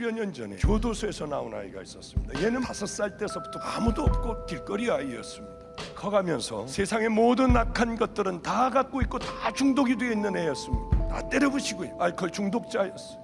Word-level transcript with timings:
년 0.00 0.32
전에 0.32 0.56
교도소에서 0.56 1.26
나온 1.26 1.52
아이가 1.54 1.82
있었습니다. 1.82 2.40
얘는 2.42 2.60
다섯 2.62 2.86
살 2.86 3.16
때서부터 3.16 3.58
아무도 3.60 4.02
없고 4.04 4.46
길거리 4.46 4.90
아이였습니다. 4.90 5.52
커가면서 5.94 6.66
세상의 6.66 7.08
모든 7.08 7.56
악한 7.56 7.96
것들은 7.96 8.42
다 8.42 8.70
갖고 8.70 9.00
있고 9.02 9.18
다 9.18 9.52
중독이 9.52 9.96
되어 9.96 10.12
있는 10.12 10.36
애였습니다. 10.36 11.08
다 11.08 11.28
때려부시고요. 11.28 11.96
알코올 11.98 12.30
중독자였어요. 12.30 13.22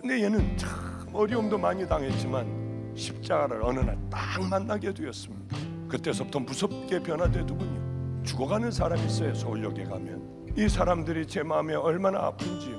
근데 0.00 0.22
얘는 0.22 0.56
참 0.56 0.70
어려움도 1.12 1.58
많이 1.58 1.86
당했지만 1.88 2.92
십자가를 2.96 3.62
어느 3.62 3.80
날 3.80 3.96
딱 4.10 4.42
만나게 4.48 4.92
되었습니다. 4.92 5.56
그때서부터 5.88 6.40
무섭게 6.40 7.00
변화되더군요. 7.02 8.22
죽어가는 8.24 8.70
사람이 8.70 9.04
있어요. 9.06 9.34
서울역에 9.34 9.84
가면 9.84 10.52
이 10.56 10.68
사람들이 10.68 11.26
제 11.26 11.42
마음에 11.42 11.74
얼마나 11.74 12.26
아픈지요. 12.26 12.76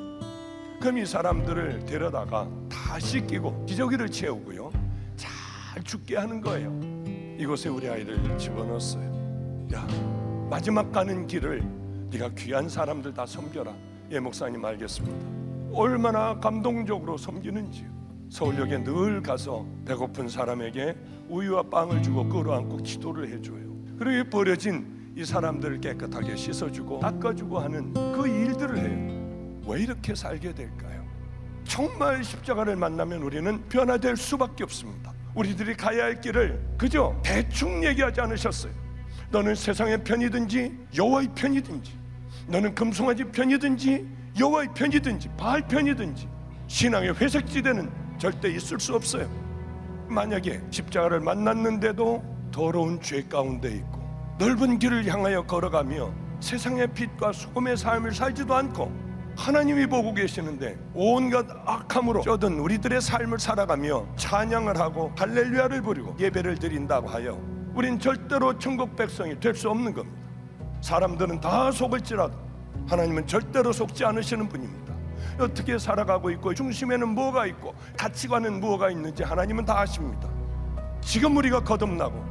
그럼 0.81 0.97
이 0.99 1.05
사람들을 1.05 1.85
데려다가 1.85 2.47
다 2.87 2.97
씻기고 2.97 3.65
기저귀를 3.65 4.09
채우고요. 4.09 4.71
잘 5.17 5.83
죽게 5.83 6.15
하는 6.15 6.39
거예요. 6.39 6.71
이곳에 7.37 7.67
우리 7.67 7.89
아이를 7.89 8.37
집어넣었어요. 8.37 9.67
야 9.73 9.85
마지막 10.49 10.89
가는 10.93 11.27
길을 11.27 11.61
네가 12.09 12.29
귀한 12.37 12.69
사람들 12.69 13.13
다 13.13 13.25
섬겨라. 13.25 13.75
예 14.11 14.19
목사님 14.21 14.63
알겠습니다. 14.63 15.77
얼마나 15.77 16.39
감동적으로 16.39 17.17
섬기는지요. 17.17 17.89
서울역에 18.29 18.85
늘 18.85 19.21
가서 19.21 19.65
배고픈 19.85 20.29
사람에게 20.29 20.95
우유와 21.27 21.63
빵을 21.63 22.01
주고 22.01 22.29
끌어안고 22.29 22.77
기도를 22.77 23.27
해줘요. 23.27 23.67
그리고 23.99 24.29
버려진 24.29 25.13
이 25.17 25.25
사람들을 25.25 25.81
깨끗하게 25.81 26.37
씻어주고 26.37 26.99
닦아주고 26.99 27.59
하는 27.59 27.93
그 27.93 28.27
일들을 28.27 28.77
해요. 28.77 29.61
왜 29.67 29.81
이렇게 29.81 30.15
살게 30.15 30.53
될까요? 30.53 30.96
정말 31.67 32.23
십자가를 32.23 32.75
만나면 32.75 33.21
우리는 33.21 33.67
변화될 33.69 34.15
수밖에 34.15 34.63
없습니다. 34.63 35.13
우리들이 35.35 35.75
가야 35.75 36.05
할 36.05 36.19
길을 36.19 36.59
그저 36.77 37.15
대충 37.23 37.83
얘기하지 37.83 38.21
않으셨어요. 38.21 38.71
너는 39.29 39.53
세상의 39.53 40.03
편이든지 40.03 40.77
여호와의 40.97 41.29
편이든지 41.35 41.91
너는 42.47 42.73
금송아지 42.73 43.25
편이든지 43.25 44.07
여호와의 44.39 44.69
편이든지 44.73 45.29
바알 45.37 45.67
편이든지 45.67 46.27
신앙의 46.67 47.15
회색지대는 47.15 47.91
절대 48.17 48.49
있을 48.49 48.79
수 48.79 48.95
없어요. 48.95 49.29
만약에 50.07 50.61
십자가를 50.71 51.19
만났는데도 51.19 52.23
더러운 52.51 53.01
죄 53.01 53.21
가운데 53.23 53.69
있고 53.69 54.01
넓은 54.39 54.79
길을 54.79 55.05
향하여 55.05 55.45
걸어가며 55.45 56.13
세상의 56.39 56.93
빛과 56.93 57.33
소금의 57.33 57.77
삶을 57.77 58.13
살지도 58.13 58.55
않고 58.55 59.06
하나님이 59.37 59.85
보고 59.85 60.13
계시는데 60.13 60.77
온갖 60.95 61.45
악함으로 61.65 62.21
쩌든 62.21 62.59
우리들의 62.59 62.99
삶을 62.99 63.39
살아가며 63.39 64.05
찬양을 64.17 64.79
하고 64.79 65.11
할렐루야를 65.15 65.81
부리고 65.83 66.15
예배를 66.19 66.57
드린다고 66.57 67.07
하여 67.07 67.39
우린 67.75 67.99
절대로 67.99 68.57
천국 68.57 68.95
백성이 68.95 69.39
될 69.39 69.53
수 69.53 69.69
없는 69.69 69.93
겁니다. 69.93 70.17
사람들은 70.81 71.39
다 71.39 71.71
속을지라도 71.71 72.33
하나님은 72.87 73.27
절대로 73.27 73.71
속지 73.71 74.03
않으시는 74.05 74.49
분입니다. 74.49 74.93
어떻게 75.39 75.77
살아가고 75.77 76.31
있고 76.31 76.53
중심에는 76.55 77.07
뭐가 77.09 77.45
있고 77.45 77.75
가치관은 77.95 78.59
뭐가 78.59 78.89
있는지 78.89 79.23
하나님은 79.23 79.65
다 79.65 79.79
아십니다. 79.79 80.27
지금 81.01 81.37
우리가 81.37 81.63
거듭나고 81.63 82.25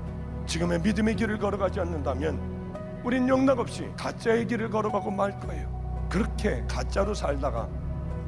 지금의 0.47 0.81
믿음의 0.81 1.15
길을 1.15 1.39
걸어가지 1.39 1.79
않는다면 1.81 3.01
우린 3.05 3.29
영락 3.29 3.61
없이 3.61 3.89
가짜의 3.97 4.47
길을 4.49 4.71
걸어가고 4.71 5.11
말 5.13 5.39
거예요. 5.39 5.76
그렇게 6.09 6.65
가짜로 6.69 7.15
살다가 7.15 7.69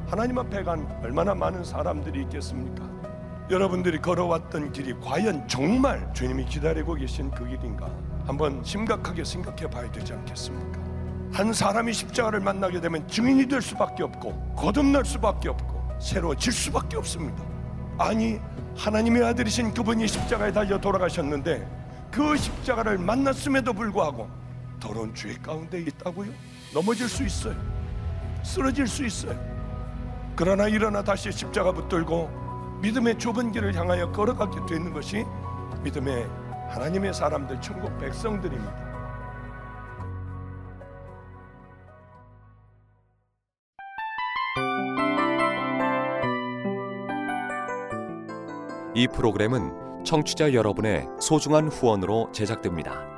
하나님 0.07 0.39
앞에 0.39 0.63
간 0.63 0.87
얼마나 1.03 1.35
많은 1.35 1.65
사람들이 1.65 2.23
있겠습니까? 2.23 2.89
여러분들이 3.51 4.01
걸어왔던 4.01 4.73
길이 4.73 4.95
과연 5.01 5.49
정말 5.49 6.13
주님이 6.13 6.45
기다리고 6.47 6.95
계신 6.95 7.31
그 7.31 7.47
길인가? 7.47 7.91
한번 8.27 8.63
심각하게 8.63 9.25
생각해 9.25 9.71
봐야 9.71 9.91
되지 9.91 10.13
않겠습니까? 10.13 10.79
한 11.33 11.53
사람이 11.53 11.93
십자가를 11.93 12.41
만나게 12.41 12.81
되면 12.81 13.07
증인이 13.09 13.47
될 13.47 13.63
수밖에 13.63 14.03
없고 14.03 14.55
거듭날 14.57 15.05
수밖에 15.05 15.49
없고 15.49 15.99
새로워질 15.99 16.53
수밖에 16.53 16.97
없습니다. 16.97 17.43
아니 17.99 18.39
하나님의 18.77 19.25
아들이신 19.25 19.75
그분이 19.75 20.07
십자가에 20.07 20.53
달려 20.53 20.79
돌아가셨는데 20.81 21.67
그 22.11 22.37
십자가를 22.37 22.99
만났음에도 22.99 23.73
불구하고 23.73 24.29
더러운 24.81 25.15
죄 25.15 25.35
가운데 25.35 25.81
있다고요? 25.81 26.31
넘어질 26.73 27.09
수 27.09 27.25
있어요. 27.25 27.57
쓰러질 28.49 28.87
수 28.87 29.05
있어요. 29.05 29.39
그러나 30.35 30.69
일어나 30.69 31.03
다시 31.05 31.31
십자가 31.31 31.71
붙들고 31.73 32.79
믿음의 32.81 33.19
좁은 33.19 33.53
길을 33.53 33.75
향하여 33.75 34.11
걸어가게 34.11 34.61
되는 34.67 34.93
것이 34.93 35.25
믿음의 35.83 36.27
하나님의 36.71 37.13
사람들 37.13 37.61
천국 37.61 37.97
백성들입니다. 37.99 38.89
이 48.95 49.07
프로그램은 49.09 50.05
청취자 50.05 50.55
여러분의 50.55 51.07
소중한 51.21 51.69
후원으로 51.69 52.33
제작됩니다. 52.33 53.18